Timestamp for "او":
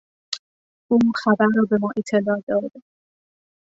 0.91-0.97